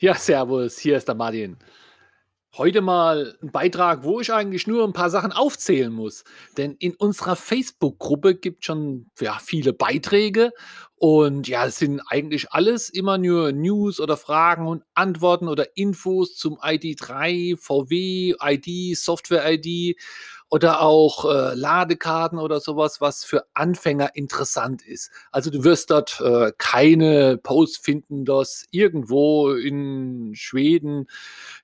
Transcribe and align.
Ja, 0.00 0.14
servus, 0.14 0.78
hier 0.78 0.96
ist 0.96 1.08
der 1.08 1.16
Martin. 1.16 1.56
Heute 2.56 2.82
mal 2.82 3.36
ein 3.42 3.50
Beitrag, 3.50 4.04
wo 4.04 4.20
ich 4.20 4.32
eigentlich 4.32 4.68
nur 4.68 4.84
ein 4.84 4.92
paar 4.92 5.10
Sachen 5.10 5.32
aufzählen 5.32 5.92
muss. 5.92 6.22
Denn 6.56 6.76
in 6.78 6.94
unserer 6.94 7.34
Facebook-Gruppe 7.34 8.36
gibt 8.36 8.64
schon 8.64 9.10
ja, 9.18 9.40
viele 9.44 9.72
Beiträge 9.72 10.52
und 10.94 11.48
ja, 11.48 11.66
es 11.66 11.78
sind 11.78 12.00
eigentlich 12.08 12.52
alles 12.52 12.90
immer 12.90 13.18
nur 13.18 13.50
News 13.50 13.98
oder 13.98 14.16
Fragen 14.16 14.68
und 14.68 14.84
Antworten 14.94 15.48
oder 15.48 15.76
Infos 15.76 16.36
zum 16.36 16.58
ID3, 16.58 17.56
VW, 17.56 18.36
ID, 18.40 18.96
Software-ID 18.96 19.96
oder 20.50 20.80
auch 20.80 21.24
äh, 21.26 21.54
Ladekarten 21.54 22.38
oder 22.38 22.60
sowas, 22.60 23.00
was 23.00 23.24
für 23.24 23.44
Anfänger 23.52 24.16
interessant 24.16 24.82
ist. 24.86 25.10
Also 25.30 25.50
du 25.50 25.62
wirst 25.62 25.90
dort 25.90 26.20
äh, 26.20 26.52
keine 26.56 27.36
Posts 27.36 27.78
finden, 27.78 28.24
dass 28.24 28.66
irgendwo 28.70 29.50
in 29.50 30.34
Schweden 30.34 31.06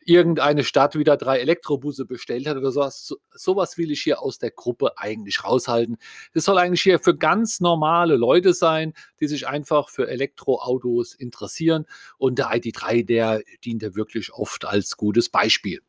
irgendeine 0.05 0.65
Stadt 0.65 0.97
wieder 0.97 1.17
drei 1.17 1.39
Elektrobusse 1.39 2.05
bestellt 2.05 2.47
hat 2.47 2.59
oder 2.59 2.73
sowas. 2.73 3.07
So, 3.07 3.17
sowas 3.33 3.79
will 3.79 3.91
ich 3.91 4.03
hier 4.03 4.21
aus 4.21 4.39
der 4.39 4.51
Gruppe 4.51 4.99
eigentlich 4.99 5.45
raushalten. 5.45 5.97
Das 6.35 6.45
soll 6.45 6.59
eigentlich 6.59 6.83
hier 6.83 6.99
für 6.99 7.17
ganz 7.17 7.61
normale 7.61 8.17
Leute 8.17 8.53
sein, 8.53 8.93
die 9.21 9.29
sich 9.29 9.49
einfach 9.49 9.89
für 9.89 10.09
Elektroautos 10.09 11.15
interessieren. 11.15 11.87
Und 12.19 12.39
der 12.39 12.51
ID3, 12.51 13.07
der 13.07 13.43
dient 13.65 13.83
ja 13.83 13.95
wirklich 13.95 14.35
oft 14.35 14.67
als 14.67 14.99
gutes 14.99 15.31
Beispiel. 15.31 15.81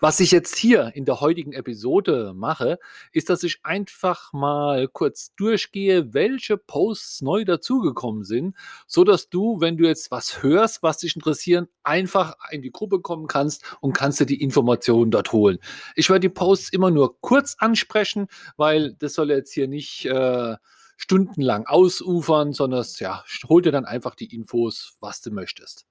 Was 0.00 0.20
ich 0.20 0.30
jetzt 0.30 0.56
hier 0.56 0.92
in 0.94 1.04
der 1.04 1.20
heutigen 1.20 1.52
Episode 1.52 2.32
mache, 2.34 2.78
ist, 3.12 3.30
dass 3.30 3.42
ich 3.42 3.60
einfach 3.62 4.32
mal 4.32 4.88
kurz 4.88 5.34
durchgehe, 5.36 6.12
welche 6.14 6.56
Posts 6.56 7.22
neu 7.22 7.44
dazugekommen 7.44 8.24
sind, 8.24 8.56
so 8.86 9.04
dass 9.04 9.28
du, 9.28 9.60
wenn 9.60 9.76
du 9.76 9.86
jetzt 9.86 10.10
was 10.10 10.42
hörst, 10.42 10.82
was 10.82 10.98
dich 10.98 11.16
interessiert, 11.16 11.68
einfach 11.82 12.34
in 12.50 12.62
die 12.62 12.72
Gruppe 12.72 13.00
kommen 13.00 13.26
kannst 13.26 13.64
und 13.80 13.92
kannst 13.92 14.20
dir 14.20 14.26
die 14.26 14.42
Informationen 14.42 15.10
dort 15.10 15.32
holen. 15.32 15.58
Ich 15.94 16.08
werde 16.10 16.20
die 16.20 16.28
Posts 16.28 16.70
immer 16.70 16.90
nur 16.90 17.20
kurz 17.20 17.56
ansprechen, 17.58 18.28
weil 18.56 18.94
das 18.94 19.14
soll 19.14 19.30
jetzt 19.30 19.52
hier 19.52 19.68
nicht 19.68 20.06
äh, 20.06 20.56
stundenlang 20.96 21.66
ausufern, 21.66 22.52
sondern 22.52 22.84
ja, 22.98 23.24
hol 23.48 23.62
dir 23.62 23.72
dann 23.72 23.84
einfach 23.84 24.14
die 24.14 24.34
Infos, 24.34 24.96
was 25.00 25.20
du 25.20 25.30
möchtest. 25.30 25.86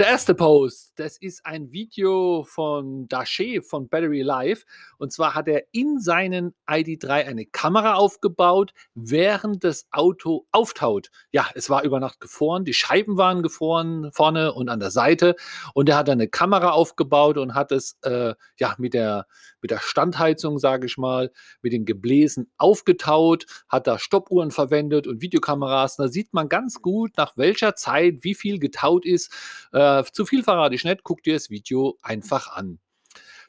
Der 0.00 0.08
erste 0.08 0.34
Post, 0.34 0.94
das 0.96 1.18
ist 1.18 1.44
ein 1.44 1.72
Video 1.72 2.42
von 2.48 3.06
Daché 3.06 3.60
von 3.60 3.90
Battery 3.90 4.22
Life. 4.22 4.64
Und 4.96 5.12
zwar 5.12 5.34
hat 5.34 5.46
er 5.46 5.64
in 5.72 6.00
seinen 6.00 6.54
ID3 6.66 7.26
eine 7.26 7.44
Kamera 7.44 7.96
aufgebaut, 7.96 8.72
während 8.94 9.62
das 9.62 9.88
Auto 9.90 10.46
auftaut. 10.52 11.10
Ja, 11.32 11.50
es 11.54 11.68
war 11.68 11.84
über 11.84 12.00
Nacht 12.00 12.18
gefroren, 12.18 12.64
die 12.64 12.72
Scheiben 12.72 13.18
waren 13.18 13.42
gefroren 13.42 14.10
vorne 14.14 14.54
und 14.54 14.70
an 14.70 14.80
der 14.80 14.90
Seite. 14.90 15.36
Und 15.74 15.90
er 15.90 15.98
hat 15.98 16.08
eine 16.08 16.28
Kamera 16.28 16.70
aufgebaut 16.70 17.36
und 17.36 17.54
hat 17.54 17.70
es 17.70 17.98
äh, 18.00 18.32
ja 18.58 18.74
mit 18.78 18.94
der, 18.94 19.26
mit 19.60 19.70
der 19.70 19.80
Standheizung, 19.80 20.58
sage 20.58 20.86
ich 20.86 20.96
mal, 20.96 21.30
mit 21.60 21.74
den 21.74 21.84
Gebläsen 21.84 22.50
aufgetaut, 22.56 23.44
hat 23.68 23.86
da 23.86 23.98
Stoppuhren 23.98 24.50
verwendet 24.50 25.06
und 25.06 25.20
Videokameras. 25.20 25.96
Da 25.96 26.08
sieht 26.08 26.32
man 26.32 26.48
ganz 26.48 26.80
gut, 26.80 27.18
nach 27.18 27.36
welcher 27.36 27.74
Zeit 27.74 28.20
wie 28.22 28.34
viel 28.34 28.58
getaut 28.58 29.04
ist. 29.04 29.30
Äh, 29.74 29.89
äh, 29.98 30.04
zu 30.12 30.26
viel 30.26 30.42
verrate 30.42 30.74
ich 30.74 30.84
nicht, 30.84 31.02
guck 31.02 31.22
dir 31.22 31.34
das 31.34 31.50
Video 31.50 31.98
einfach 32.02 32.52
an. 32.52 32.78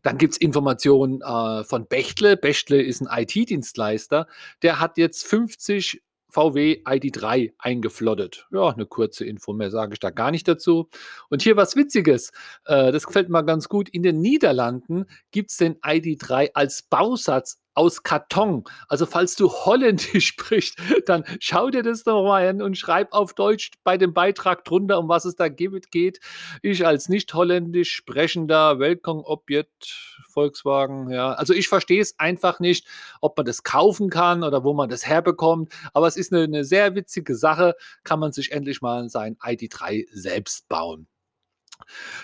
Dann 0.04 0.18
gibt 0.18 0.34
es 0.34 0.38
Informationen 0.40 1.22
äh, 1.22 1.64
von 1.64 1.88
Bechtle. 1.88 2.38
Bechtle 2.38 2.82
ist 2.82 3.02
ein 3.02 3.24
IT-Dienstleister. 3.24 4.28
Der 4.64 4.80
hat 4.80 4.98
jetzt 4.98 5.26
50 5.26 6.02
VW 6.32 6.82
ID3 6.86 7.54
eingeflottet. 7.60 8.48
Ja, 8.52 8.70
eine 8.70 8.86
kurze 8.86 9.26
Info, 9.26 9.54
mehr 9.54 9.70
sage 9.70 9.94
ich 9.94 10.00
da 10.00 10.10
gar 10.10 10.32
nicht 10.32 10.48
dazu. 10.48 10.90
Und 11.30 11.42
hier 11.42 11.58
was 11.58 11.76
Witziges, 11.76 12.32
äh, 12.66 12.92
das 12.92 13.06
gefällt 13.06 13.30
mir 13.30 13.44
ganz 13.44 13.68
gut. 13.70 13.90
In 13.90 14.02
den 14.02 14.22
Niederlanden 14.22 15.06
gibt 15.32 15.52
es 15.52 15.58
den 15.58 15.76
ID3 15.82 16.52
als 16.54 16.84
Bausatz 16.84 17.62
aus 17.74 18.04
Karton. 18.04 18.64
Also 18.88 19.06
falls 19.06 19.36
du 19.36 19.50
Holländisch 19.50 20.28
sprichst, 20.28 20.78
dann 21.06 21.24
schau 21.40 21.70
dir 21.70 21.84
das 21.84 22.04
doch 22.04 22.24
mal 22.24 22.48
an 22.48 22.62
und 22.62 22.78
schreib 22.78 23.14
auf 23.14 23.34
Deutsch 23.34 23.72
bei 23.84 23.98
dem 23.98 24.14
Beitrag 24.14 24.64
drunter, 24.66 25.00
um 25.00 25.08
was 25.10 25.26
es 25.26 25.36
da 25.36 25.50
geht. 25.50 26.20
Ich 26.62 26.86
als 26.86 27.10
nicht 27.10 27.34
holländisch 27.34 27.94
sprechender 27.94 28.80
Welcome-Objekt 28.80 30.12
Volkswagen, 30.32 31.10
ja. 31.10 31.34
Also 31.34 31.54
ich 31.54 31.68
verstehe 31.68 32.02
es 32.02 32.18
einfach 32.20 32.60
nicht, 32.60 32.88
ob 33.22 33.38
man 33.38 33.46
das 33.46 33.64
kaufen 33.64 34.10
kann 34.10 34.44
oder 34.44 34.64
wo 34.64 34.74
man 34.74 34.90
das 34.90 35.06
herbekommt. 35.06 35.74
Aber 35.94 36.08
es 36.08 36.18
ist 36.18 36.34
eine, 36.34 36.44
eine 36.44 36.64
sehr 36.64 36.96
witzige 36.96 37.36
Sache. 37.36 37.76
Kann 38.04 38.20
man 38.20 38.32
sich 38.32 38.52
endlich 38.52 38.82
mal 38.82 39.10
sein 39.10 39.38
ID3 39.38 40.08
selbst 40.12 40.68
bauen. 40.70 41.08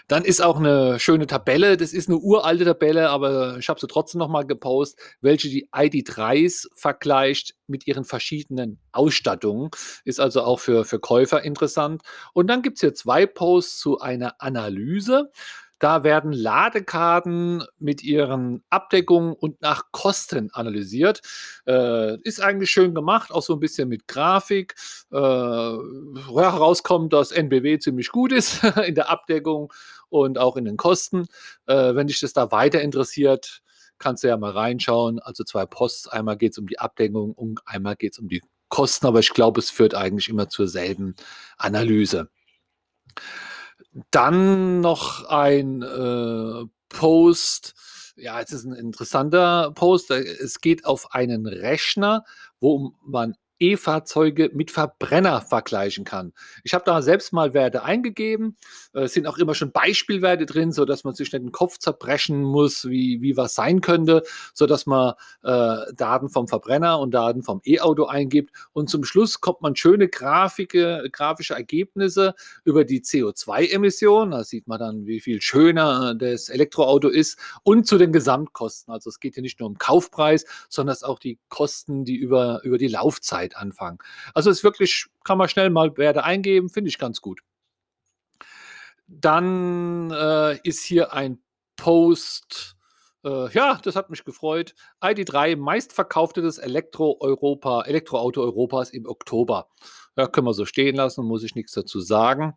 Dann 0.07 0.23
ist 0.23 0.41
auch 0.41 0.57
eine 0.57 0.99
schöne 0.99 1.27
Tabelle. 1.27 1.77
Das 1.77 1.93
ist 1.93 2.09
eine 2.09 2.17
uralte 2.17 2.65
Tabelle, 2.65 3.09
aber 3.09 3.57
ich 3.57 3.69
habe 3.69 3.79
sie 3.79 3.87
trotzdem 3.87 4.19
noch 4.19 4.29
mal 4.29 4.45
gepostet, 4.45 4.99
welche 5.21 5.49
die 5.49 5.69
ID3s 5.69 6.67
vergleicht 6.75 7.55
mit 7.67 7.87
ihren 7.87 8.05
verschiedenen 8.05 8.79
Ausstattungen. 8.91 9.69
Ist 10.05 10.19
also 10.19 10.41
auch 10.43 10.59
für, 10.59 10.85
für 10.85 10.99
Käufer 10.99 11.43
interessant. 11.43 12.01
Und 12.33 12.47
dann 12.47 12.61
gibt 12.61 12.77
es 12.77 12.81
hier 12.81 12.93
zwei 12.93 13.25
Posts 13.25 13.79
zu 13.79 13.99
einer 13.99 14.35
Analyse. 14.39 15.31
Da 15.79 16.03
werden 16.03 16.31
Ladekarten 16.31 17.63
mit 17.77 18.03
ihren 18.03 18.63
Abdeckungen 18.69 19.33
und 19.33 19.61
nach 19.61 19.91
Kosten 19.91 20.49
analysiert. 20.51 21.21
Äh, 21.67 22.19
ist 22.21 22.41
eigentlich 22.41 22.71
schön 22.71 22.95
gemacht, 22.95 23.31
auch 23.31 23.43
so 23.43 23.53
ein 23.53 23.59
bisschen 23.59 23.89
mit 23.89 24.07
Grafik. 24.07 24.75
Äh, 25.11 25.17
herauskommt, 25.17 27.13
dass 27.13 27.31
NBW 27.31 27.79
ziemlich 27.79 28.09
gut 28.09 28.31
ist 28.31 28.63
in 28.85 28.95
der 28.95 29.09
Abdeckung 29.09 29.71
und 30.09 30.37
auch 30.37 30.57
in 30.57 30.65
den 30.65 30.77
Kosten. 30.77 31.27
Äh, 31.65 31.95
wenn 31.95 32.07
dich 32.07 32.19
das 32.19 32.33
da 32.33 32.51
weiter 32.51 32.81
interessiert, 32.81 33.61
kannst 33.99 34.23
du 34.23 34.27
ja 34.27 34.37
mal 34.37 34.51
reinschauen. 34.51 35.19
Also 35.19 35.43
zwei 35.43 35.65
Posts. 35.65 36.07
Einmal 36.09 36.37
geht 36.37 36.53
es 36.53 36.57
um 36.57 36.67
die 36.67 36.79
Abdeckung 36.79 37.33
und 37.33 37.61
einmal 37.65 37.95
geht 37.95 38.13
es 38.13 38.19
um 38.19 38.27
die 38.27 38.41
Kosten, 38.69 39.05
aber 39.07 39.19
ich 39.19 39.33
glaube, 39.33 39.59
es 39.59 39.69
führt 39.69 39.95
eigentlich 39.95 40.27
immer 40.27 40.49
zur 40.49 40.67
selben 40.67 41.15
Analyse. 41.57 42.29
Dann 44.11 44.81
noch 44.81 45.25
ein 45.25 45.81
äh, 45.81 46.65
Post. 46.89 47.73
Ja, 48.15 48.41
es 48.41 48.51
ist 48.51 48.65
ein 48.65 48.73
interessanter 48.73 49.71
Post. 49.73 50.11
Es 50.11 50.59
geht 50.61 50.85
auf 50.85 51.13
einen 51.13 51.45
Rechner, 51.45 52.23
wo 52.59 52.93
man 53.05 53.35
E-Fahrzeuge 53.59 54.51
mit 54.53 54.71
Verbrenner 54.71 55.41
vergleichen 55.41 56.03
kann. 56.03 56.33
Ich 56.63 56.73
habe 56.73 56.83
da 56.85 57.01
selbst 57.01 57.33
mal 57.33 57.53
Werte 57.53 57.83
eingegeben. 57.83 58.57
Äh, 58.93 59.01
es 59.01 59.13
sind 59.13 59.27
auch 59.27 59.37
immer 59.37 59.55
schon 59.55 59.71
Beispielwerte 59.71 60.45
drin, 60.45 60.71
sodass 60.71 61.03
man 61.03 61.13
sich 61.13 61.31
nicht 61.31 61.43
den 61.43 61.51
Kopf 61.51 61.77
zerbrechen 61.77 62.43
muss, 62.43 62.85
wie, 62.89 63.21
wie 63.21 63.37
was 63.37 63.55
sein 63.55 63.81
könnte, 63.81 64.23
sodass 64.53 64.85
man 64.85 65.13
äh, 65.43 65.93
Daten 65.95 66.29
vom 66.29 66.47
Verbrenner 66.47 66.99
und 66.99 67.11
Daten 67.11 67.43
vom 67.43 67.61
E-Auto 67.65 68.05
eingibt. 68.05 68.51
Und 68.73 68.89
zum 68.89 69.03
Schluss 69.03 69.41
kommt 69.41 69.61
man 69.61 69.75
schöne 69.75 70.07
Grafike, 70.07 71.09
grafische 71.11 71.53
Ergebnisse 71.53 72.35
über 72.63 72.85
die 72.85 73.01
CO2-Emissionen. 73.01 74.31
Da 74.31 74.43
sieht 74.43 74.67
man 74.67 74.79
dann, 74.79 75.05
wie 75.05 75.19
viel 75.19 75.41
schöner 75.41 76.15
das 76.15 76.49
Elektroauto 76.49 77.09
ist 77.09 77.37
und 77.63 77.87
zu 77.87 77.97
den 77.97 78.11
Gesamtkosten. 78.11 78.93
Also 78.93 79.09
es 79.09 79.19
geht 79.19 79.35
hier 79.35 79.43
nicht 79.43 79.59
nur 79.59 79.69
um 79.69 79.77
Kaufpreis, 79.77 80.45
sondern 80.69 80.97
auch 81.03 81.19
die 81.19 81.39
Kosten, 81.49 82.05
die 82.05 82.15
über, 82.15 82.61
über 82.63 82.77
die 82.77 82.87
Laufzeit 82.87 83.46
Zeit 83.47 83.57
anfangen. 83.57 83.99
Also 84.33 84.49
es 84.49 84.57
ist 84.57 84.63
wirklich, 84.63 85.05
kann 85.23 85.37
man 85.37 85.49
schnell 85.49 85.69
mal 85.69 85.95
Werte 85.97 86.23
eingeben, 86.23 86.69
finde 86.69 86.89
ich 86.89 86.97
ganz 86.97 87.21
gut. 87.21 87.41
Dann 89.07 90.11
äh, 90.11 90.57
ist 90.63 90.83
hier 90.83 91.13
ein 91.13 91.39
Post. 91.77 92.75
Äh, 93.23 93.51
ja, 93.51 93.79
das 93.81 93.95
hat 93.95 94.09
mich 94.09 94.25
gefreut. 94.25 94.75
ID3 95.01 95.55
meistverkauftes 95.55 96.57
Elektro-Europa, 96.57 97.83
Elektroauto 97.83 98.41
Europas 98.41 98.89
im 98.89 99.05
Oktober. 99.05 99.69
Ja, 100.17 100.27
können 100.27 100.47
wir 100.47 100.53
so 100.53 100.65
stehen 100.65 100.95
lassen, 100.95 101.25
muss 101.25 101.43
ich 101.43 101.55
nichts 101.55 101.71
dazu 101.73 102.01
sagen. 102.01 102.55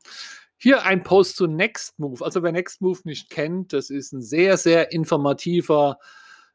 Hier 0.56 0.84
ein 0.84 1.04
Post 1.04 1.36
zu 1.36 1.46
Nextmove. 1.46 2.22
Also 2.22 2.42
wer 2.42 2.52
Nextmove 2.52 3.02
nicht 3.04 3.30
kennt, 3.30 3.72
das 3.72 3.88
ist 3.88 4.12
ein 4.12 4.22
sehr, 4.22 4.56
sehr 4.56 4.92
informativer 4.92 5.98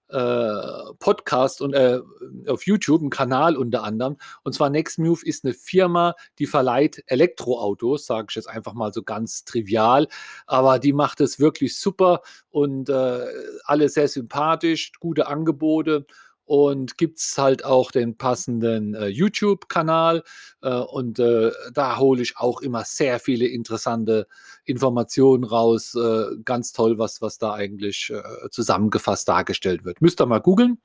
Podcast 0.07 1.62
und 1.62 1.74
äh, 1.74 2.00
auf 2.48 2.66
YouTube, 2.66 3.02
einen 3.02 3.10
Kanal 3.10 3.57
unter 3.57 3.84
anderem. 3.84 4.18
Und 4.44 4.54
zwar 4.54 4.69
Nextmove 4.69 5.24
ist 5.24 5.44
eine 5.44 5.54
Firma, 5.54 6.16
die 6.40 6.46
verleiht 6.46 7.04
Elektroautos, 7.07 8.06
sage 8.06 8.28
ich 8.30 8.36
jetzt 8.36 8.50
einfach 8.50 8.74
mal 8.74 8.94
so 8.94 9.04
ganz 9.04 9.46
trivial. 9.46 10.07
Aber 10.46 10.80
die 10.80 10.94
macht 10.94 11.22
es 11.22 11.40
wirklich 11.40 11.78
super 11.78 12.22
und 12.52 12.90
äh, 12.90 13.25
alle 13.66 13.90
sehr 13.90 14.07
sympathisch, 14.07 14.92
gute 15.00 15.28
Angebote. 15.28 16.06
Und 16.45 16.97
gibt 16.97 17.19
es 17.19 17.38
halt 17.38 17.65
auch 17.65 17.92
den 17.92 18.18
passenden 18.18 18.94
äh, 18.94 19.07
YouTube-Kanal. 19.07 20.24
Äh, 20.62 20.75
und 20.75 21.19
äh, 21.19 21.51
da 21.74 21.97
hole 21.97 22.21
ich 22.21 22.38
auch 22.38 22.62
immer 22.62 22.83
sehr 22.86 23.19
viele 23.19 23.47
interessante 23.47 24.27
Informationen 24.63 25.44
raus. 25.44 25.95
Äh, 25.95 26.38
ganz 26.44 26.71
toll, 26.71 26.97
was, 26.97 27.21
was 27.21 27.38
da 27.38 27.53
eigentlich 27.53 28.12
äh, 28.12 28.50
zusammengefasst 28.51 29.27
dargestellt 29.27 29.83
wird. 29.86 30.01
Müsst 30.01 30.21
ihr 30.21 30.25
mal 30.27 30.39
googeln. 30.39 30.80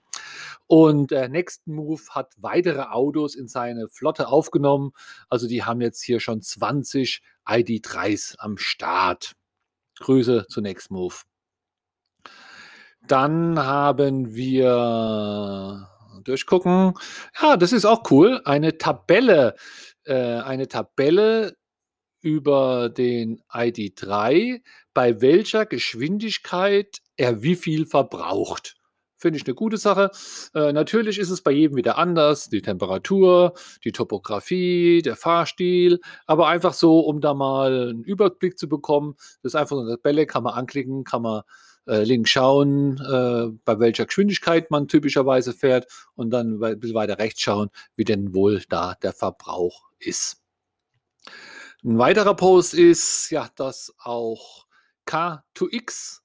Und 0.67 1.11
der 1.11 1.29
Next 1.29 1.67
Move 1.67 2.03
hat 2.11 2.33
weitere 2.39 2.83
Autos 2.83 3.35
in 3.35 3.49
seine 3.49 3.89
Flotte 3.89 4.29
aufgenommen. 4.29 4.93
Also 5.29 5.47
die 5.47 5.65
haben 5.65 5.81
jetzt 5.81 6.03
hier 6.03 6.21
schon 6.21 6.43
20 6.43 7.23
ID3s 7.47 8.37
am 8.39 8.57
Start. 8.57 9.33
Grüße 9.99 10.47
zu 10.49 10.61
Next 10.61 10.91
Move. 10.91 11.30
Dann 13.07 13.59
haben 13.59 14.35
wir 14.35 15.89
durchgucken. 16.25 16.95
Ja, 17.41 17.57
das 17.57 17.73
ist 17.73 17.85
auch 17.85 18.11
cool. 18.11 18.41
Eine 18.45 18.79
Tabelle, 18.79 19.55
äh, 20.05 20.15
eine 20.15 20.69
Tabelle 20.69 21.57
über 22.21 22.91
den 22.91 23.41
ID3, 23.51 24.63
bei 24.93 25.21
welcher 25.21 25.67
Geschwindigkeit 25.67 26.99
er 27.17 27.43
wie 27.43 27.57
viel 27.57 27.87
verbraucht. 27.87 28.77
Finde 29.21 29.39
ich 29.39 29.47
eine 29.47 29.55
gute 29.55 29.77
Sache. 29.77 30.11
Äh, 30.55 30.73
natürlich 30.73 31.19
ist 31.19 31.29
es 31.29 31.43
bei 31.43 31.51
jedem 31.51 31.77
wieder 31.77 31.99
anders. 31.99 32.49
Die 32.49 32.63
Temperatur, 32.63 33.53
die 33.85 33.93
Topografie, 33.93 35.03
der 35.03 35.15
Fahrstil. 35.15 36.01
Aber 36.27 36.49
einfach 36.49 36.73
so, 36.73 37.01
um 37.01 37.21
da 37.21 37.35
mal 37.35 37.91
einen 37.91 38.03
Überblick 38.03 38.59
zu 38.59 38.67
bekommen. 38.67 39.15
Das 39.43 39.53
ist 39.53 39.57
einfach 39.57 39.77
so 39.77 39.83
eine 39.83 39.91
Tabelle, 39.91 40.25
kann 40.25 40.43
man 40.43 40.55
anklicken, 40.55 41.05
kann 41.05 41.21
man 41.21 41.43
äh, 41.87 42.03
links 42.05 42.31
schauen, 42.31 42.99
äh, 42.99 43.55
bei 43.65 43.79
welcher 43.79 44.07
Geschwindigkeit 44.07 44.71
man 44.71 44.89
typischerweise 44.89 45.53
fährt 45.53 45.87
und 46.15 46.31
dann 46.31 46.63
ein 46.63 46.81
bisschen 46.81 46.95
weiter 46.95 47.19
rechts 47.19 47.43
schauen, 47.43 47.69
wie 47.97 48.05
denn 48.05 48.35
wohl 48.35 48.63
da 48.71 48.95
der 49.03 49.13
Verbrauch 49.13 49.91
ist. 49.99 50.43
Ein 51.85 51.99
weiterer 51.99 52.35
Post 52.35 52.75
ist, 52.75 53.31
ja, 53.31 53.49
dass 53.57 53.95
auch 53.99 54.67
K2X 55.07 56.21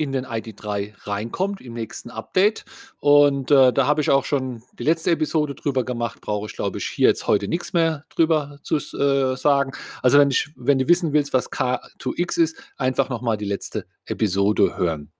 in 0.00 0.12
den 0.12 0.24
ID3 0.24 0.94
reinkommt 1.06 1.60
im 1.60 1.74
nächsten 1.74 2.10
Update. 2.10 2.64
Und 2.98 3.50
äh, 3.50 3.72
da 3.72 3.86
habe 3.86 4.00
ich 4.00 4.10
auch 4.10 4.24
schon 4.24 4.62
die 4.78 4.84
letzte 4.84 5.10
Episode 5.10 5.54
drüber 5.54 5.84
gemacht. 5.84 6.22
Brauche 6.22 6.46
ich, 6.46 6.54
glaube 6.54 6.78
ich, 6.78 6.86
hier 6.86 7.08
jetzt 7.08 7.26
heute 7.26 7.48
nichts 7.48 7.74
mehr 7.74 8.04
drüber 8.08 8.58
zu 8.62 8.76
äh, 8.76 9.36
sagen. 9.36 9.72
Also 10.02 10.18
wenn, 10.18 10.30
ich, 10.30 10.50
wenn 10.56 10.78
du 10.78 10.88
wissen 10.88 11.12
willst, 11.12 11.34
was 11.34 11.52
K2X 11.52 12.38
ist, 12.40 12.56
einfach 12.78 13.10
nochmal 13.10 13.36
die 13.36 13.44
letzte 13.44 13.84
Episode 14.06 14.78
hören. 14.78 15.12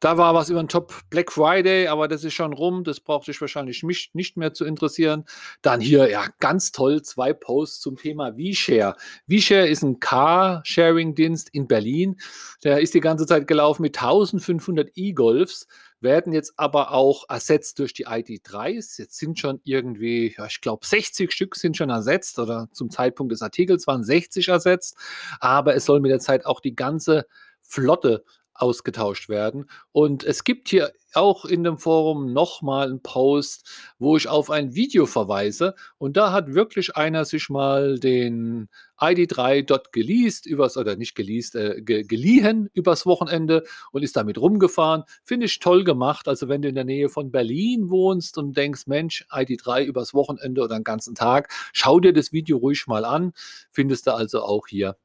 Da 0.00 0.16
war 0.16 0.34
was 0.34 0.48
über 0.48 0.62
den 0.62 0.68
Top 0.68 0.94
Black 1.10 1.30
Friday, 1.30 1.86
aber 1.86 2.08
das 2.08 2.24
ist 2.24 2.32
schon 2.32 2.52
rum. 2.54 2.84
Das 2.84 3.00
braucht 3.00 3.28
dich 3.28 3.40
wahrscheinlich 3.40 3.82
mich 3.82 4.10
nicht 4.14 4.36
mehr 4.36 4.54
zu 4.54 4.64
interessieren. 4.64 5.24
Dann 5.62 5.80
hier, 5.80 6.10
ja, 6.10 6.24
ganz 6.38 6.72
toll, 6.72 7.02
zwei 7.02 7.34
Posts 7.34 7.80
zum 7.80 7.96
Thema 7.96 8.32
VShare. 8.32 8.96
VShare 9.30 9.68
ist 9.68 9.82
ein 9.82 10.00
Car-Sharing-Dienst 10.00 11.50
in 11.52 11.68
Berlin. 11.68 12.16
Der 12.64 12.80
ist 12.80 12.94
die 12.94 13.00
ganze 13.00 13.26
Zeit 13.26 13.46
gelaufen 13.46 13.82
mit 13.82 13.96
1500 13.98 14.90
E-Golfs 14.94 15.66
werden 16.00 16.32
jetzt 16.32 16.54
aber 16.56 16.92
auch 16.92 17.28
ersetzt 17.28 17.78
durch 17.78 17.92
die 17.92 18.06
ID3s. 18.06 18.98
Jetzt 18.98 19.18
sind 19.18 19.38
schon 19.38 19.60
irgendwie, 19.64 20.34
ja, 20.36 20.46
ich 20.46 20.60
glaube, 20.60 20.86
60 20.86 21.30
Stück 21.30 21.56
sind 21.56 21.76
schon 21.76 21.90
ersetzt 21.90 22.38
oder 22.38 22.68
zum 22.72 22.90
Zeitpunkt 22.90 23.32
des 23.32 23.42
Artikels 23.42 23.86
waren 23.86 24.02
60 24.02 24.48
ersetzt. 24.48 24.96
Aber 25.40 25.74
es 25.74 25.84
soll 25.84 26.00
mit 26.00 26.10
der 26.10 26.20
Zeit 26.20 26.46
auch 26.46 26.60
die 26.60 26.74
ganze 26.74 27.26
Flotte 27.60 28.24
ausgetauscht 28.60 29.28
werden. 29.28 29.68
Und 29.92 30.24
es 30.24 30.44
gibt 30.44 30.68
hier 30.68 30.92
auch 31.14 31.44
in 31.44 31.64
dem 31.64 31.78
Forum 31.78 32.32
nochmal 32.32 32.88
einen 32.88 33.02
Post, 33.02 33.68
wo 33.98 34.16
ich 34.16 34.28
auf 34.28 34.50
ein 34.50 34.74
Video 34.74 35.06
verweise. 35.06 35.74
Und 35.98 36.16
da 36.16 36.32
hat 36.32 36.54
wirklich 36.54 36.96
einer 36.96 37.24
sich 37.24 37.48
mal 37.48 37.98
den 37.98 38.68
ID3 38.98 39.64
dort 39.64 39.92
geleast, 39.92 40.46
übers, 40.46 40.76
oder 40.76 40.96
nicht 40.96 41.14
geleast, 41.14 41.56
äh, 41.56 41.80
ge 41.82 42.02
geliehen 42.04 42.68
übers 42.74 43.06
Wochenende 43.06 43.64
und 43.92 44.02
ist 44.02 44.16
damit 44.16 44.38
rumgefahren. 44.38 45.04
Finde 45.24 45.46
ich 45.46 45.58
toll 45.58 45.84
gemacht. 45.84 46.28
Also 46.28 46.48
wenn 46.48 46.62
du 46.62 46.68
in 46.68 46.74
der 46.74 46.84
Nähe 46.84 47.08
von 47.08 47.30
Berlin 47.30 47.90
wohnst 47.90 48.38
und 48.38 48.56
denkst, 48.56 48.86
Mensch, 48.86 49.24
ID3 49.30 49.84
übers 49.84 50.14
Wochenende 50.14 50.62
oder 50.62 50.78
den 50.78 50.84
ganzen 50.84 51.14
Tag, 51.14 51.52
schau 51.72 51.98
dir 52.00 52.12
das 52.12 52.32
Video 52.32 52.58
ruhig 52.58 52.86
mal 52.86 53.04
an. 53.04 53.32
Findest 53.70 54.06
du 54.06 54.14
also 54.14 54.42
auch 54.42 54.66
hier 54.68 54.96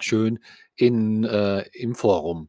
schön 0.00 0.38
in, 0.76 1.24
äh, 1.24 1.64
im 1.72 1.94
Forum. 1.94 2.48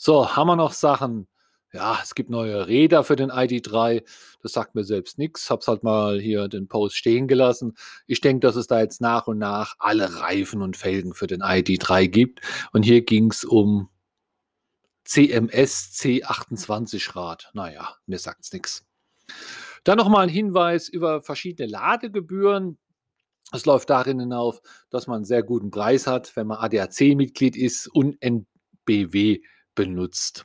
So, 0.00 0.36
haben 0.36 0.46
wir 0.46 0.54
noch 0.54 0.72
Sachen? 0.72 1.26
Ja, 1.72 1.98
es 2.00 2.14
gibt 2.14 2.30
neue 2.30 2.68
Räder 2.68 3.02
für 3.02 3.16
den 3.16 3.32
ID3. 3.32 4.04
Das 4.40 4.52
sagt 4.52 4.76
mir 4.76 4.84
selbst 4.84 5.18
nichts. 5.18 5.50
Hab's 5.50 5.66
halt 5.66 5.82
mal 5.82 6.20
hier 6.20 6.46
den 6.46 6.68
Post 6.68 6.96
stehen 6.96 7.26
gelassen. 7.26 7.76
Ich 8.06 8.20
denke, 8.20 8.46
dass 8.46 8.54
es 8.54 8.68
da 8.68 8.78
jetzt 8.78 9.00
nach 9.00 9.26
und 9.26 9.38
nach 9.38 9.74
alle 9.80 10.20
Reifen 10.20 10.62
und 10.62 10.76
Felgen 10.76 11.14
für 11.14 11.26
den 11.26 11.42
ID3 11.42 12.06
gibt. 12.06 12.40
Und 12.72 12.84
hier 12.84 13.04
ging 13.04 13.32
es 13.32 13.44
um 13.44 13.90
CMS 15.04 15.90
C28 15.94 17.16
Rad. 17.16 17.50
Naja, 17.52 17.96
mir 18.06 18.20
sagt's 18.20 18.52
nichts. 18.52 18.86
Dann 19.82 19.98
nochmal 19.98 20.22
ein 20.22 20.28
Hinweis 20.28 20.88
über 20.88 21.22
verschiedene 21.22 21.68
Ladegebühren. 21.68 22.78
Es 23.50 23.66
läuft 23.66 23.90
darin 23.90 24.20
hinauf, 24.20 24.62
dass 24.90 25.08
man 25.08 25.16
einen 25.16 25.24
sehr 25.24 25.42
guten 25.42 25.72
Preis 25.72 26.06
hat, 26.06 26.36
wenn 26.36 26.46
man 26.46 26.58
ADAC-Mitglied 26.58 27.56
ist 27.56 27.88
und 27.88 28.16
NBW 28.22 29.40
benutzt. 29.78 30.44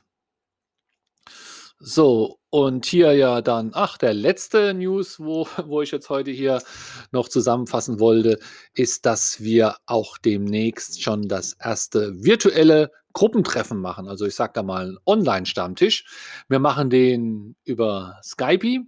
So, 1.80 2.38
und 2.50 2.86
hier 2.86 3.14
ja 3.14 3.42
dann, 3.42 3.72
ach, 3.74 3.98
der 3.98 4.14
letzte 4.14 4.72
News, 4.74 5.18
wo, 5.18 5.48
wo 5.66 5.82
ich 5.82 5.90
jetzt 5.90 6.08
heute 6.08 6.30
hier 6.30 6.62
noch 7.10 7.28
zusammenfassen 7.28 7.98
wollte, 7.98 8.38
ist, 8.74 9.04
dass 9.06 9.40
wir 9.40 9.76
auch 9.86 10.16
demnächst 10.18 11.02
schon 11.02 11.26
das 11.26 11.54
erste 11.54 12.12
virtuelle 12.24 12.92
Gruppentreffen 13.12 13.80
machen. 13.80 14.06
Also 14.06 14.24
ich 14.24 14.36
sage 14.36 14.52
da 14.54 14.62
mal 14.62 14.86
einen 14.86 14.98
Online-Stammtisch. 15.04 16.06
Wir 16.48 16.60
machen 16.60 16.90
den 16.90 17.56
über 17.64 18.20
Skype 18.22 18.86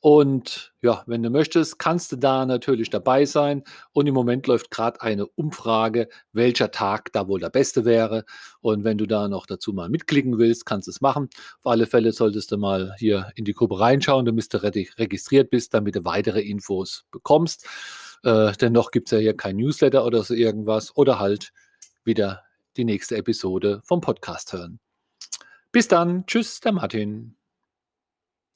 und 0.00 0.72
ja, 0.80 1.02
wenn 1.06 1.22
du 1.22 1.30
möchtest, 1.30 1.78
kannst 1.78 2.12
du 2.12 2.16
da 2.16 2.46
natürlich 2.46 2.88
dabei 2.88 3.24
sein. 3.24 3.64
Und 3.92 4.06
im 4.06 4.14
Moment 4.14 4.46
läuft 4.46 4.70
gerade 4.70 5.00
eine 5.00 5.26
Umfrage, 5.26 6.08
welcher 6.32 6.70
Tag 6.70 7.12
da 7.12 7.26
wohl 7.26 7.40
der 7.40 7.50
beste 7.50 7.84
wäre. 7.84 8.24
Und 8.60 8.84
wenn 8.84 8.96
du 8.96 9.06
da 9.06 9.28
noch 9.28 9.46
dazu 9.46 9.72
mal 9.72 9.88
mitklicken 9.88 10.38
willst, 10.38 10.66
kannst 10.66 10.86
du 10.86 10.92
es 10.92 11.00
machen. 11.00 11.28
Auf 11.58 11.72
alle 11.72 11.86
Fälle 11.86 12.12
solltest 12.12 12.52
du 12.52 12.58
mal 12.58 12.94
hier 12.98 13.32
in 13.34 13.44
die 13.44 13.54
Gruppe 13.54 13.80
reinschauen, 13.80 14.24
damit 14.24 14.52
du 14.54 14.62
registriert 14.62 15.50
bist, 15.50 15.74
damit 15.74 15.96
du 15.96 16.04
weitere 16.04 16.42
Infos 16.42 17.04
bekommst. 17.10 17.66
Äh, 18.22 18.52
denn 18.52 18.72
noch 18.72 18.92
gibt 18.92 19.08
es 19.08 19.12
ja 19.12 19.18
hier 19.18 19.36
kein 19.36 19.56
Newsletter 19.56 20.04
oder 20.04 20.22
so 20.22 20.34
irgendwas. 20.34 20.96
Oder 20.96 21.18
halt 21.18 21.52
wieder 22.04 22.44
die 22.76 22.84
nächste 22.84 23.16
Episode 23.16 23.80
vom 23.84 24.00
Podcast 24.00 24.52
hören. 24.52 24.78
Bis 25.72 25.88
dann. 25.88 26.24
Tschüss, 26.26 26.60
der 26.60 26.72
Martin. 26.72 27.37